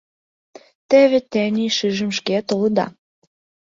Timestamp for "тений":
1.31-1.71